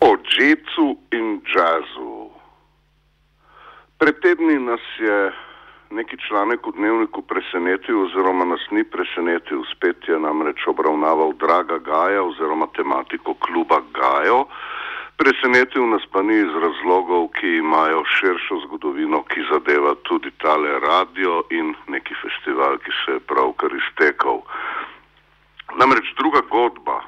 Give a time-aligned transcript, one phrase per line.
[0.00, 2.30] O džecu in džazu.
[3.98, 5.32] Pred tedni nas je
[5.90, 12.22] neki članek v dnevniku presenetil, oziroma nas ni presenetil, spet je namreč obravnaval Draga Gaja
[12.22, 14.44] oziroma tematiko kluba Gajo.
[15.16, 21.42] Presenetil nas pa ni iz razlogov, ki imajo širšo zgodovino, ki zadeva tudi tale radio
[21.50, 24.42] in neki festival, ki se je pravkar iztekal.
[25.78, 27.00] Namreč druga godba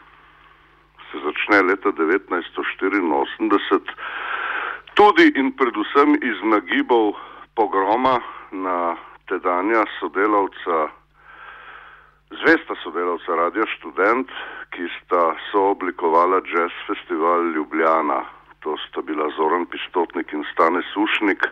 [1.10, 3.94] se začne leta 1984,
[4.94, 7.14] tudi in predvsem iz nagibov
[7.54, 8.96] pogroma na
[9.28, 10.90] tedanja sodelavca,
[12.30, 14.30] zvesta sodelavca Radio Student,
[14.70, 18.24] ki sta sooblikovala Jazz Festival Ljubljana.
[18.60, 21.46] To sta bila Zoran Pistotnik in Stane Sušnik.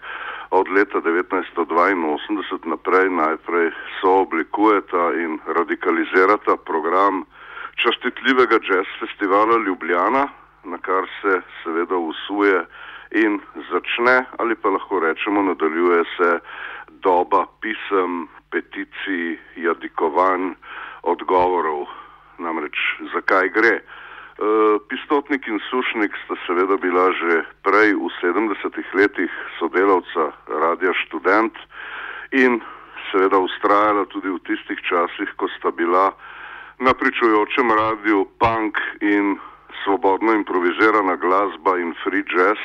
[0.50, 7.24] Od leta 1982 naprej najprej sooblikujeta in radikalizirata program
[7.77, 10.28] častitljivega jazz festivala Ljubljana,
[10.64, 12.64] na kar se seveda usuje
[13.11, 16.39] in začne, ali pa lahko rečemo, nadaljuje se
[16.89, 20.55] doba pisem, peticij, jadikovanj,
[21.03, 21.86] odgovorov.
[22.39, 22.78] Namreč
[23.14, 23.75] zakaj gre?
[23.78, 23.83] E,
[24.88, 31.55] Pistotnik in Sušnik sta seveda bila že prej v 70-ih letih sodelavca Radia Student
[32.33, 32.59] in
[33.12, 36.11] seveda ustrajala tudi v tistih časih, ko sta bila
[36.78, 39.39] na pričujočem radiju punk in
[39.84, 42.58] svobodno improvizirana glasba in free jazz,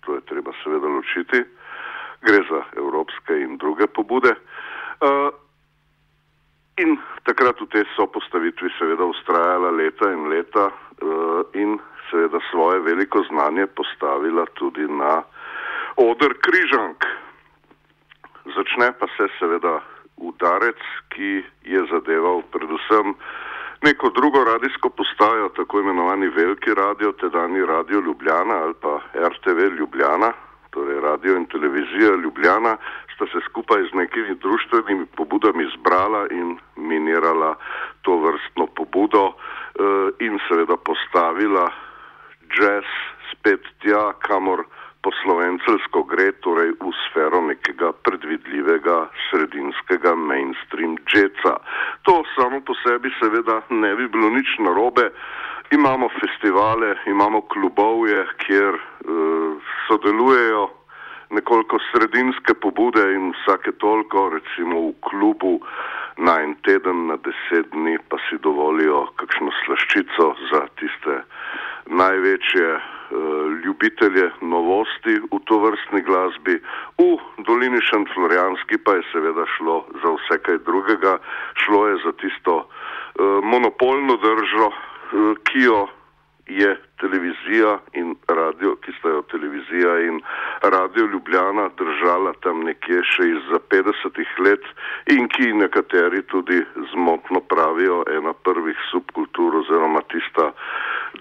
[0.00, 1.44] to je treba seveda ločiti,
[2.22, 4.34] gre za evropske in druge pobude.
[5.00, 5.30] Uh,
[6.76, 11.78] in takrat v tej sopostavitvi seveda ustrajala leta in leta uh, in
[12.10, 15.22] seveda svoje veliko znanje postavila tudi na
[15.96, 17.04] odr križank.
[18.56, 19.80] Začne pa se seveda
[20.16, 23.14] udarec, ki je zadeval predvsem
[23.82, 30.32] neko drugo radijsko postajo, tako imenovani Veliki radio, tedajni Radio Ljubljana ali pa RTV Ljubljana,
[30.70, 32.76] torej Radio in Televizija Ljubljana,
[33.14, 37.54] sta se skupaj z nekimi društvenimi pobudami zbrala in minirala
[38.02, 41.70] to vrstno pobudo eh, in seveda postavila
[42.56, 42.84] jazz
[43.32, 44.64] spet tja, kamor
[45.06, 51.54] poslovencelsko gre, torej v sfero nekega predvidljivega sredinskega mainstream jazza.
[52.08, 55.12] To samo po sebi seveda ne bi bilo nič narobe.
[55.70, 60.66] Imamo festivale, imamo klubovje, kjer uh, sodelujejo
[61.30, 65.58] nekoliko sredinske pobude in vsake toliko, recimo v klubu
[66.22, 71.18] na en teden, na deset dni, pa si dovolijo kakšno slaščico za tiste
[71.90, 72.95] največje uh,
[73.64, 76.60] ljubitelje novosti v to vrstni glasbi.
[76.98, 81.18] V dolini Šentflorijanski pa je seveda šlo za vse kaj drugega,
[81.64, 85.86] šlo je za tisto uh, monopolno držo, uh, ki jo
[86.46, 90.20] je televizija in radio, ki sta jo televizija in
[90.62, 94.68] radio Ljubljana držala tam nekje še iz 50-ih let
[95.10, 96.62] in ki nekateri tudi
[96.92, 100.52] zmotno pravijo ena prvih subkultur oziroma tista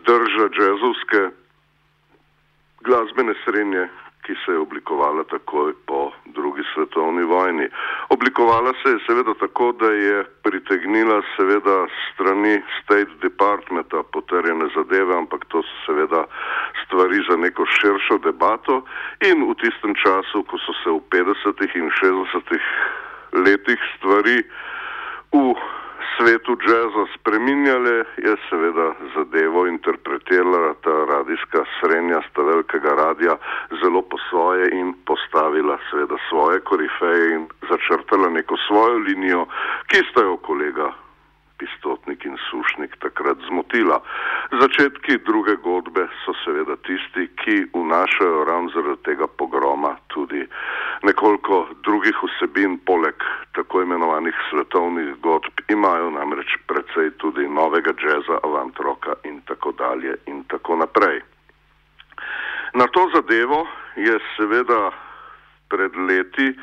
[0.05, 1.23] drža džezovske
[2.85, 3.87] glasbene srednje,
[4.25, 7.67] ki se je oblikovala takoj po drugi svetovni vojni.
[8.09, 11.77] Oblikovala se je seveda tako, da je pritegnila seveda
[12.13, 16.25] strani State Departmenta potrjene zadeve, ampak to so seveda
[16.85, 18.81] stvari za neko širšo debato
[19.29, 21.77] in v tistem času, ko so se v 50.
[21.81, 22.59] in 60.
[23.45, 24.37] letih stvari
[25.31, 25.53] v
[26.17, 33.37] svetu džeza spreminjale, je seveda zadevo interpretirala ta radijska srednja sta velikega radija
[33.81, 39.45] zelo po svoje in postavila seveda svoje korifeje in začrtala neko svojo linijo,
[39.87, 41.04] ki sta jo kolega
[41.57, 44.01] Pistotnik in Sušnik takrat zmotila.
[44.61, 50.43] Začetki druge godbe so seveda tisti, ki vnašajo ravno zaradi tega pogroma tudi
[51.03, 53.15] nekoliko drugih vsebin, poleg
[53.55, 60.15] tako imenovanih svetovnih godb, imajo namreč precej tudi novega džeza, avant roka in tako dalje
[60.25, 61.21] in tako naprej.
[62.73, 64.91] Na to zadevo je seveda
[65.69, 66.53] pred leti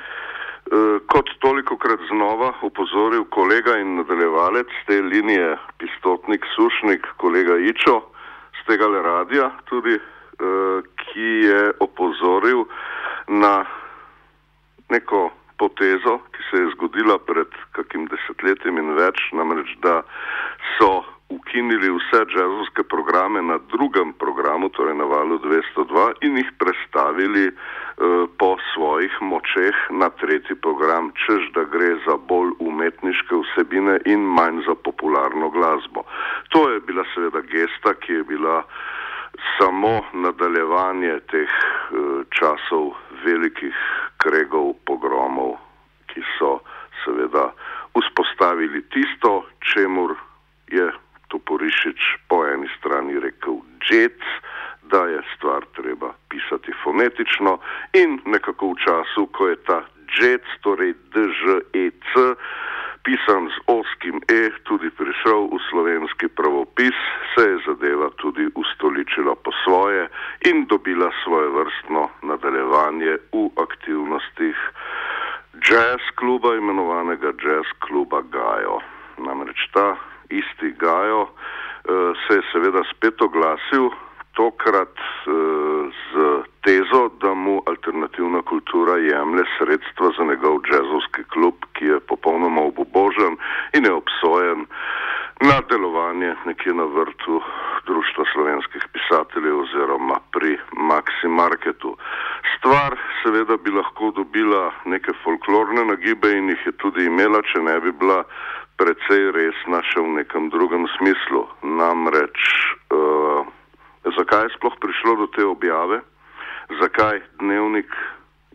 [1.07, 8.01] kot toliko krat znova upozoril kolega in nadaljevalec te linije Pistotnik Sušnik, kolega Ičo
[8.57, 9.99] z tega le radija tudi,
[10.97, 12.65] ki je opozoril
[13.29, 13.65] na
[14.89, 20.01] neko potezo, ki se je zgodila pred kakim desetletjem in več, namreč da
[20.77, 21.03] so
[21.37, 27.55] ukinili vse džezovske programe na drugem programu, torej na valu 202 in jih prestavili uh,
[28.39, 34.63] po svojih močeh na tretji program, čež da gre za bolj umetniške vsebine in manj
[34.67, 36.05] za popularno glasbo.
[36.53, 38.63] To je bila seveda gesta, ki je bila
[39.59, 42.93] samo nadaljevanje teh uh, časov
[43.25, 43.77] velikih
[44.17, 45.57] kregov, pogromov,
[46.13, 46.59] ki so
[47.05, 47.53] seveda
[47.97, 50.15] vzpostavili tisto, čemur
[50.73, 50.93] je
[51.33, 54.21] Toporišič po eni strani rekel džet,
[54.93, 57.59] da je stvar treba pisati fonetično
[57.97, 59.81] in nekako v času, ko je ta
[60.13, 62.13] džet, torej DŽEC,
[63.03, 66.95] pisan z oskim E, tudi prišel v slovenski pravopis,
[67.35, 70.09] se je zadeva tudi ustoličila po svoje
[70.47, 74.57] in dobila svoje vrstno nadaljevanje v aktivnostih
[75.65, 78.79] jazz kluba, imenovanega jazz kluba Gajo.
[79.19, 81.31] Namreč ta isti Gajo uh,
[82.25, 83.91] se je seveda spet oglasil,
[84.33, 86.13] tokrat uh, z
[86.65, 93.37] tezo, da mu alternativna kultura jemlje sredstva za njegov jazzovski klub, ki je popolnoma obubožen
[93.77, 94.67] in je obsojen
[95.41, 97.43] na delovanje nekje na vrtu
[97.87, 101.97] Društva slovenskih pisateljev oziroma pri Maxi Marketu.
[102.57, 107.81] Stvar seveda bi lahko dobila neke folklorne nagibe in jih je tudi imela, če ne
[107.81, 108.23] bi bila
[108.83, 111.47] precej resna še v nekem drugem smislu.
[111.63, 112.35] Namreč,
[112.91, 113.47] uh,
[114.19, 116.03] zakaj je sploh prišlo do te objave?
[116.83, 117.87] Zakaj dnevnik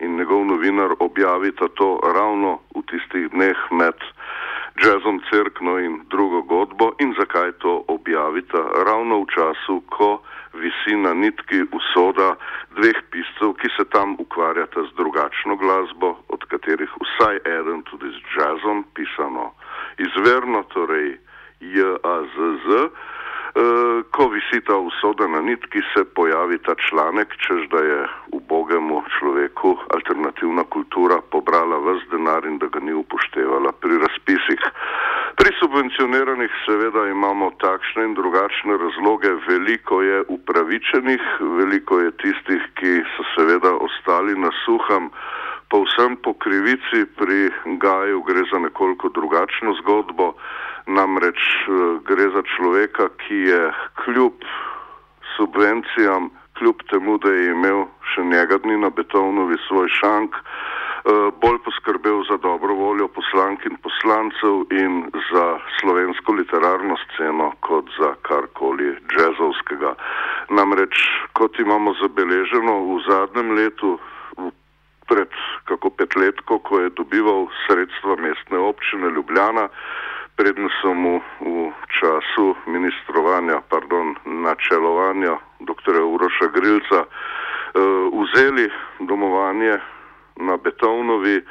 [0.03, 3.95] in njegov novinar objavita to ravno v tistih dneh med
[4.83, 10.19] jazzom crkno in drugo godbo in zakaj to objavita ravno v času, ko
[10.59, 12.35] visi na nitki usoda
[12.75, 18.19] dveh piscev, ki se tam ukvarjata z drugačno glasbo, od katerih vsaj eden tudi z
[18.35, 19.55] jazzom, pisano
[19.97, 21.17] izverno, torej
[21.59, 22.89] J-A-Z-Z.
[23.57, 27.99] Eh, ko visi ta usoda na nitki, se pojavi ta članek, čež da je
[28.37, 34.61] ubogemu človeku alternativna kultura pobrala vse denar in da ga ni upoštevala pri razpisih.
[35.41, 41.23] Pri subvencioniranih seveda imamo takšne in drugačne razloge, veliko je upravičenih,
[41.57, 45.09] veliko je tistih, ki so seveda ostali na suhem.
[45.67, 50.33] Povsem po krivici pri Gaju gre za nekoliko drugačno zgodbo.
[50.87, 53.61] Namreč eh, gre za človeka, ki je
[54.03, 54.39] kljub
[55.35, 57.83] subvencijam, kljub temu, da je imel
[58.13, 63.75] še njega dni na Betovnovi svoj šank, eh, bolj poskrbel za dobro voljo poslank in
[63.83, 65.45] poslancev in za
[65.79, 69.95] slovensko literarno sceno kot za karkoli džezovskega.
[70.49, 70.95] Namreč,
[71.33, 73.99] kot imamo zabeleženo v zadnjem letu,
[75.07, 75.29] pred
[75.65, 79.67] kako petletko, ko je dobival sredstva mestne občine Ljubljana,
[80.37, 85.95] predn so mu v času ministrovanja, pardon, načelovanja dr.
[86.03, 87.09] Uroša Grilca uh,
[88.13, 88.69] vzeli
[88.99, 89.79] domovanje
[90.37, 91.41] na Betovnovi,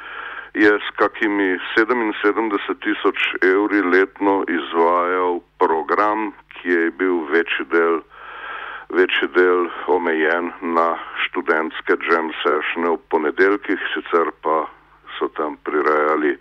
[0.53, 2.49] je s kakimi 77
[2.81, 8.01] tisoč evri letno izvajal program, ki je bil večji del,
[8.89, 10.95] večji del omejen na
[11.27, 14.65] študentske jam sessione v ponedeljkih, sicer pa
[15.17, 16.37] so tam prirajali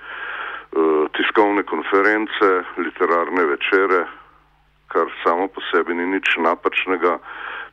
[0.76, 2.46] Eh, tiskovne konference,
[2.76, 4.04] literarne večere,
[4.92, 7.18] kar samo po sebi ni nič napačnega,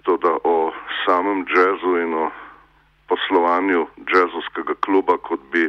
[0.07, 0.71] to da o
[1.03, 2.31] samem jazzu in o
[3.11, 5.67] poslovanju jazzovskega kluba, kot bi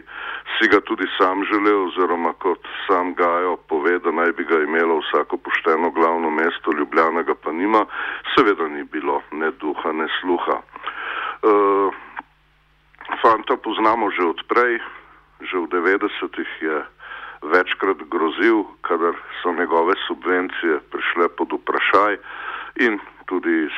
[0.54, 4.98] si ga tudi sam želel, oziroma kot sam Gajo pove, da naj bi ga imelo
[4.98, 7.86] vsako pošteno glavno mesto, Ljubljana ga pa nima,
[8.34, 10.56] seveda ni bilo ne duha, ne sluha.
[11.42, 11.94] Uh,
[13.22, 14.80] fanta poznamo že odprej,
[15.40, 16.76] že v 90-ih je
[17.42, 22.16] večkrat grozil, kadar so njegove subvencije prišle pod vprašaj
[22.80, 23.76] in tudi iz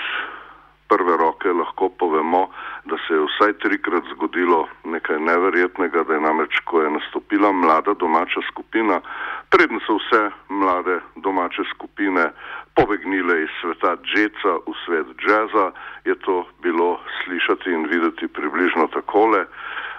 [0.88, 2.48] prve roke lahko povemo,
[2.84, 7.94] da se je vsaj trikrat zgodilo nekaj neverjetnega, da je namreč, ko je nastopila mlada
[7.94, 9.00] domača skupina,
[9.50, 12.30] predn so vse mlade domače skupine
[12.74, 15.72] pobegnile iz sveta džeca v svet džeza,
[16.04, 19.46] je to bilo slišati in videti približno takole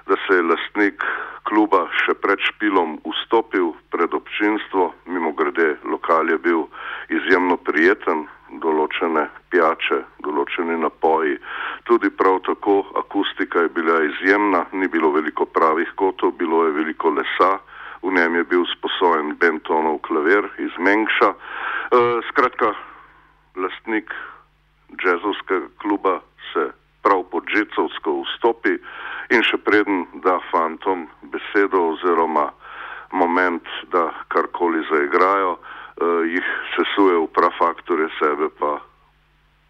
[0.07, 1.03] da se je lastnik
[1.43, 6.63] kluba še pred špilom vstopil pred občinstvo, mimo grede lokal je bil
[7.11, 8.25] izjemno prijeten,
[8.63, 11.35] določene pijače, določeni napoji,
[11.89, 17.11] tudi prav tako akustika je bila izjemna, ni bilo veliko pravih kotov, bilo je veliko
[17.11, 17.57] lesa,
[18.01, 21.31] v njem je bil sposojen Bentonov klavir iz Mengša.
[21.33, 21.37] E,
[22.29, 22.73] skratka,
[23.55, 24.13] lastnik
[24.95, 26.19] džezovskega kluba
[26.53, 26.71] se
[27.03, 28.77] prav pod Žecovsko vstopi
[29.31, 32.49] in še preden da fantom besedo oziroma
[33.11, 38.77] moment, da karkoli zaigrajo, uh, jih sesuje v prafaktore, sebe pa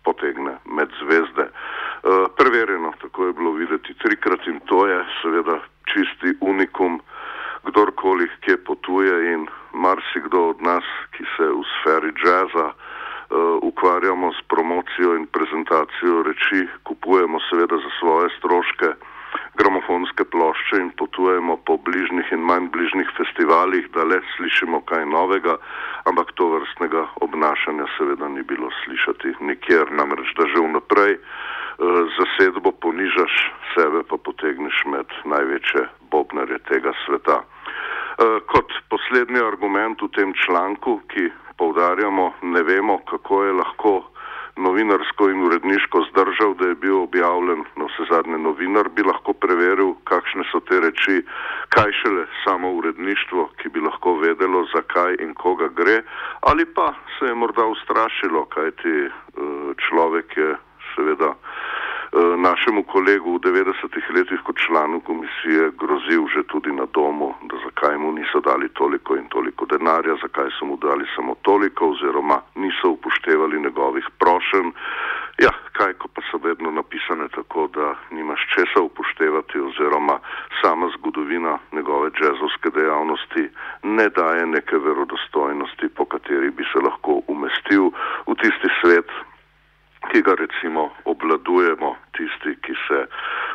[0.05, 1.49] potegne med zvezde.
[1.49, 5.59] Uh, preverjeno, tako je bilo videti trikrat in to je seveda
[5.93, 7.01] čisti unikum,
[7.67, 12.75] kdorkoli kje potuje in marsikdo od nas, ki se v sferi jazza uh,
[13.61, 18.95] ukvarjamo s promocijo in prezentacijo reči, kupujemo seveda za svoje stroške
[19.57, 25.57] gramofonske plošče in potujemo po bližnjih in manj bližnjih festivalih, da le slišimo kaj novega,
[26.09, 31.21] ampak to vrstnega obnašanja seveda ni bilo slišati nikjer, namreč da že vnaprej uh,
[32.17, 33.35] zasedbo ponižaš,
[33.73, 37.41] sebe pa potegneš med največje bobnare tega sveta.
[38.17, 43.91] Uh, kot poslednji argument v tem članku, ki poudarjamo, ne vemo, kako je lahko
[44.57, 49.93] novinarsko in uredniško zdržal, da je bil objavljen, no vse zadnje novinar bi lahko preveril,
[50.09, 51.21] kakšne so te reči,
[51.69, 56.01] kaj šele samo uredništvo, ki bi lahko vedelo, zakaj in koga gre,
[56.41, 59.11] ali pa se je morda ustrašilo, kaj ti eh,
[59.89, 60.55] človek je
[60.95, 61.35] seveda.
[62.17, 67.97] Našemu kolegu v 90-ih letih kot članu komisije grozil že tudi na domu, da zakaj
[67.97, 72.89] mu niso dali toliko in toliko denarja, zakaj so mu dali samo toliko oziroma niso
[72.97, 74.73] upoštevali njegovih prošen.
[75.45, 80.17] Ja, kaj ko pa so vedno napisane tako, da nimaš česa upoštevati oziroma
[80.61, 83.49] sama zgodovina njegove džezovske dejavnosti
[83.83, 87.93] ne daje neke verodostojnosti, po kateri bi se lahko umestil
[88.27, 89.09] v tisti svet,
[90.11, 92.99] ki ga recimo obladujemo, tisti, ki se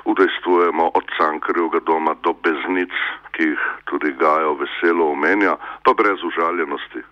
[0.04, 2.94] udejstvujemo od Cankarjevega doma do beznic,
[3.34, 7.02] ki jih tudi Gajo veselo omenja, pa brez užaljenosti.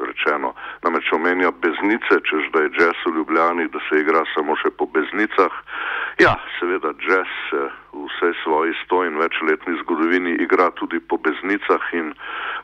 [0.00, 4.70] Rečeno, namreč omenja beznice, čež da je jazz v Ljubljani, da se igra samo še
[4.70, 5.52] po beznicah.
[6.24, 7.60] Ja, seveda, jazz se
[7.92, 12.14] v vsej svoji sto in večletni zgodovini igra tudi po beznicah in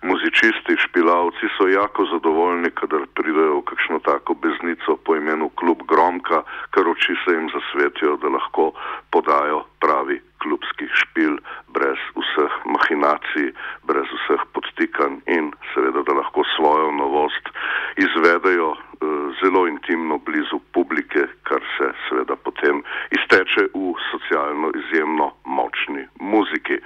[0.02, 6.42] muzičisti, špilavci so jako zadovoljni, kadar pridejo v kakšno tako beznico po imenu Klub Gromka,
[6.72, 8.72] ker oči se jim zasvetijo, da lahko
[9.10, 11.38] podajo pravi klubski špil
[11.74, 13.52] brez vseh mahinacij,
[13.88, 17.50] brez vseh podtikanj in seveda, da lahko svojo novost
[17.96, 18.78] izvedejo uh,
[19.40, 22.82] zelo intimno blizu publike, kar se seveda potem
[23.18, 25.32] izteče v socialno izjemno
[25.66, 26.78] močni muziki.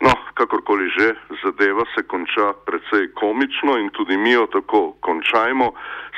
[0.00, 5.72] No, kakorkoli že, zadeva se konča precej komično in tudi mi jo tako končajmo.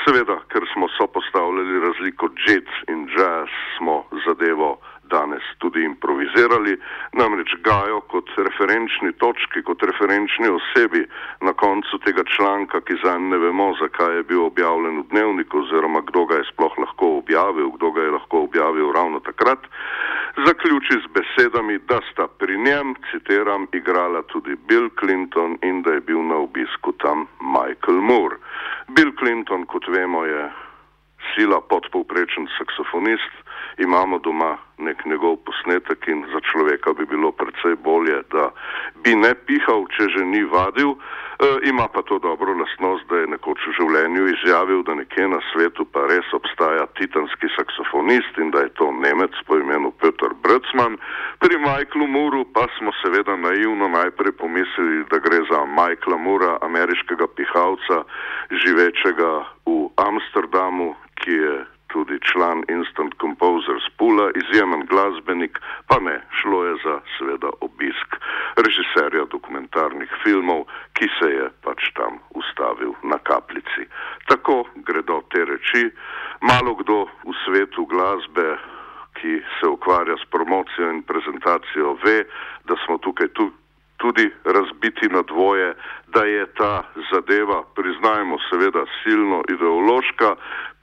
[0.04, 4.78] Seveda, ker smo sopostavljali razliko jazz in jazz, smo zadevo
[5.16, 6.76] danes tudi improvizirali,
[7.20, 11.02] namreč Gajo kot referenčni točki, kot referenčni osebi
[11.46, 16.02] na koncu tega članka, ki za ne vemo, zakaj je bil objavljen v dnevniku oziroma
[16.08, 19.62] kdo ga je sploh lahko objavil, kdo ga je lahko objavil ravno takrat,
[20.46, 26.00] zaključi z besedami, da sta pri njem, citiram, igrala tudi Bill Clinton in da je
[26.00, 28.36] bil na obisku tam Michael Moore.
[28.88, 30.42] Bill Clinton, kot vemo, je
[31.34, 33.32] sila podpovprečen saksofonist,
[33.78, 38.50] imamo doma nek njegov posnetek in za človeka bi bilo predvsej bolje, da
[39.04, 40.96] bi ne pihal, če že ni vadil.
[41.36, 45.40] E, ima pa to dobro lastnost, da je nekoč v življenju izjavil, da nekje na
[45.52, 50.96] svetu pa res obstaja titanski saksofonist in da je to Nemec po imenu Peter Brcman.
[51.40, 57.28] Pri Michaelu Muru pa smo seveda naivno najprej pomislili, da gre za Michaela Mura, ameriškega
[57.36, 58.04] pihalca,
[58.64, 59.32] živečega
[59.68, 66.74] v Amsterdamu, ki je tudi član Instant Composers Pula, izjemen glasbenik, pa ne, šlo je
[66.84, 68.08] za seveda obisk
[68.56, 73.84] režiserja dokumentarnih filmov, ki se je pač tam ustavil na kapljici.
[74.28, 75.90] Tako gredo te reči.
[76.40, 78.56] Malo kdo v svetu glasbe,
[79.20, 82.24] ki se ukvarja s promocijo in prezentacijo, ve,
[82.68, 83.50] da smo tukaj tu
[83.96, 85.74] tudi razbiti na dvoje,
[86.08, 90.36] da je ta zadeva, priznajmo seveda, silno ideološka,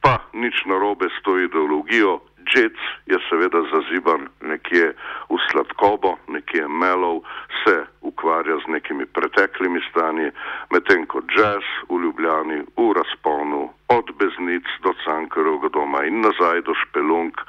[0.04, 2.20] pa nič narobe s to ideologijo.
[2.44, 4.92] Jets je seveda zaziban nekje
[5.32, 7.24] v sladkobo, nekje melov,
[7.64, 10.28] se ukvarja z nekimi preteklimi stanji,
[10.76, 16.76] medtem ko jazz v Ljubljani v razponu od beznic do Cankarovega doma in nazaj do
[16.76, 17.40] Špelunk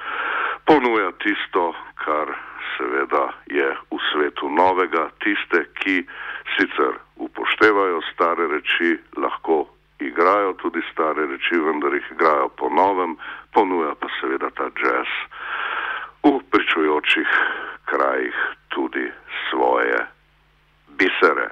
[0.65, 2.31] ponuja tisto, kar
[2.79, 6.07] seveda je v svetu novega, tiste, ki
[6.55, 13.17] sicer upoštevajo stare reči, lahko igrajo tudi stare reči, vendar jih igrajo po novem,
[13.53, 15.11] ponuja pa seveda ta jazz
[16.25, 17.29] v pričujočih
[17.85, 18.37] krajih
[18.69, 19.13] tudi
[19.51, 20.07] svoje
[20.99, 21.49] bisere,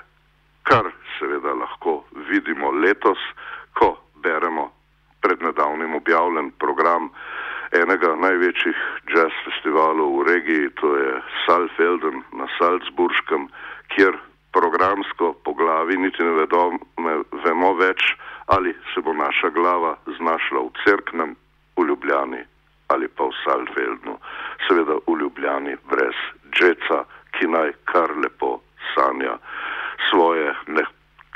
[0.62, 3.18] kar seveda lahko vidimo letos,
[3.78, 4.70] ko beremo
[5.20, 7.10] pred nedavnim objavljen program
[7.72, 8.78] enega največjih
[9.14, 11.12] jazz festivalov v regiji, to je
[11.46, 13.48] Salfelden na Salzburškem,
[13.94, 14.18] kjer
[14.52, 18.12] programsko po glavi niti ne vedo, ne vemo več,
[18.46, 21.36] ali se bo naša glava znašla v Cerknem,
[21.76, 22.44] v Ljubljani
[22.88, 24.18] ali pa v Salfeldnu,
[24.68, 26.18] seveda v Ljubljani brez
[26.52, 28.60] džeca, ki naj kar lepo
[28.94, 29.38] sanja
[30.10, 30.84] svoje ne,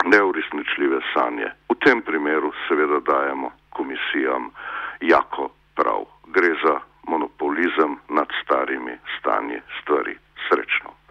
[0.05, 1.49] neuresničljive sanje.
[1.73, 4.51] V tem primeru seveda dajemo komisijam
[5.01, 6.05] jako prav.
[6.27, 10.17] Gre za monopolizem nad starimi stanji stvari.
[10.49, 11.06] Srečno.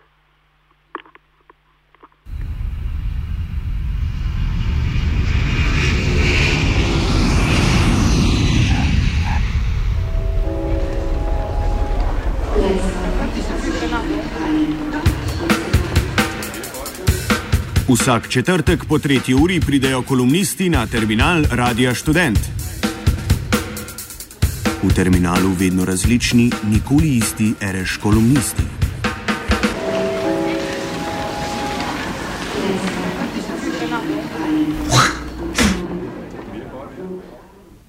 [18.05, 22.39] Vsak četrtek po tretji uri pridejo kolumnisti na terminal Radia Student.
[24.83, 28.74] V terminalu vedno različni, nikoli isti, reš kolumnisti.